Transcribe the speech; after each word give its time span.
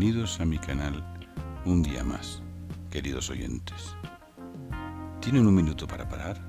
Bienvenidos 0.00 0.40
a 0.40 0.46
mi 0.46 0.56
canal 0.56 1.04
un 1.66 1.82
día 1.82 2.02
más, 2.02 2.40
queridos 2.90 3.28
oyentes. 3.28 3.94
¿Tienen 5.20 5.46
un 5.46 5.54
minuto 5.54 5.86
para 5.86 6.08
parar? 6.08 6.40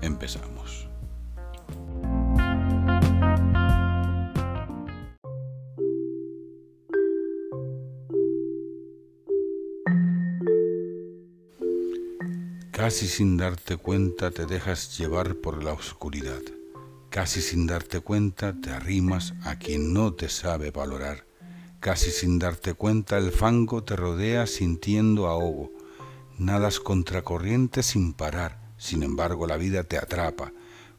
Empezamos. 0.00 0.88
Casi 12.70 13.08
sin 13.08 13.36
darte 13.36 13.76
cuenta 13.76 14.30
te 14.30 14.46
dejas 14.46 14.96
llevar 14.96 15.34
por 15.34 15.62
la 15.62 15.74
oscuridad. 15.74 16.40
Casi 17.10 17.42
sin 17.42 17.66
darte 17.66 18.00
cuenta 18.00 18.58
te 18.58 18.70
arrimas 18.70 19.34
a 19.42 19.58
quien 19.58 19.92
no 19.92 20.14
te 20.14 20.30
sabe 20.30 20.70
valorar. 20.70 21.30
Casi 21.82 22.12
sin 22.12 22.38
darte 22.38 22.74
cuenta 22.74 23.18
el 23.18 23.32
fango 23.32 23.82
te 23.82 23.96
rodea 23.96 24.46
sintiendo 24.46 25.26
ahogo. 25.26 25.72
Nadas 26.38 26.78
contracorriente 26.78 27.82
sin 27.82 28.12
parar, 28.12 28.60
sin 28.78 29.02
embargo 29.02 29.48
la 29.48 29.56
vida 29.56 29.82
te 29.82 29.98
atrapa. 29.98 30.52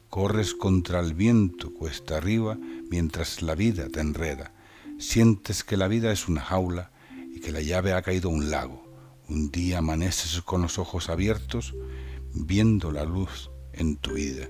Corres 0.10 0.54
contra 0.54 1.00
el 1.00 1.14
viento 1.14 1.74
cuesta 1.74 2.18
arriba 2.18 2.58
mientras 2.90 3.42
la 3.42 3.56
vida 3.56 3.88
te 3.88 4.02
enreda. 4.02 4.52
Sientes 5.00 5.64
que 5.64 5.78
la 5.78 5.88
vida 5.88 6.12
es 6.12 6.28
una 6.28 6.42
jaula 6.42 6.92
y 7.34 7.40
que 7.40 7.54
la 7.54 7.62
llave 7.62 7.94
ha 7.94 8.02
caído 8.02 8.28
a 8.28 8.34
un 8.34 8.52
lago. 8.52 8.86
Un 9.30 9.52
día 9.52 9.78
amaneces 9.78 10.42
con 10.42 10.64
los 10.64 10.78
ojos 10.78 11.08
abiertos 11.08 11.74
viendo 12.34 12.92
la 12.92 13.06
luz 13.06 13.52
en 13.72 13.96
tu 13.96 14.16
vida. 14.16 14.50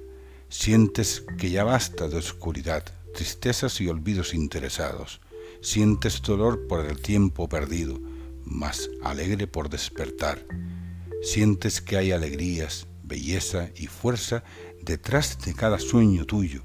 Sientes 0.50 1.26
que 1.38 1.52
ya 1.52 1.64
basta 1.64 2.08
de 2.08 2.18
oscuridad, 2.18 2.86
tristezas 3.14 3.80
y 3.82 3.88
olvidos 3.88 4.34
interesados. 4.34 5.22
Sientes 5.64 6.22
dolor 6.22 6.68
por 6.68 6.86
el 6.86 7.00
tiempo 7.02 7.48
perdido, 7.48 7.98
mas 8.44 8.90
alegre 9.02 9.48
por 9.48 9.70
despertar. 9.70 10.46
Sientes 11.22 11.80
que 11.80 11.96
hay 11.96 12.12
alegrías, 12.12 12.86
belleza 13.02 13.70
y 13.74 13.88
fuerza 13.88 14.44
detrás 14.84 15.40
de 15.46 15.54
cada 15.54 15.80
sueño 15.80 16.26
tuyo. 16.26 16.64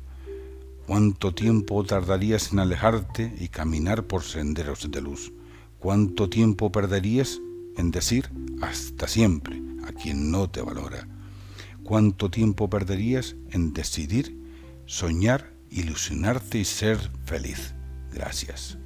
¿Cuánto 0.85 1.33
tiempo 1.33 1.85
tardarías 1.85 2.51
en 2.51 2.59
alejarte 2.59 3.33
y 3.39 3.51
caminar 3.51 4.09
por 4.09 4.25
senderos 4.25 4.91
de 4.91 5.01
luz? 5.01 5.33
¿Cuánto 5.79 6.29
tiempo 6.29 6.73
perderías 6.73 7.41
en 7.77 7.93
decir 7.93 8.29
hasta 8.63 9.07
siempre 9.07 9.63
a 9.85 9.93
quien 9.93 10.33
no 10.33 10.51
te 10.51 10.61
valora? 10.61 11.07
¿Cuánto 11.85 12.33
tiempo 12.33 12.69
perderías 12.69 13.37
en 13.51 13.73
decidir, 13.75 14.37
soñar, 14.87 15.55
ilusionarte 15.71 16.59
y 16.59 16.65
ser 16.65 16.99
feliz? 17.25 17.78
Gracias. 18.19 18.77